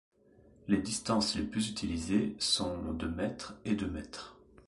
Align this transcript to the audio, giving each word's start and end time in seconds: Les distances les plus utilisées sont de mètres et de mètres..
Les 0.67 0.79
distances 0.79 1.35
les 1.35 1.43
plus 1.43 1.69
utilisées 1.69 2.35
sont 2.39 2.91
de 2.91 3.05
mètres 3.05 3.53
et 3.65 3.75
de 3.75 3.85
mètres.. 3.85 4.35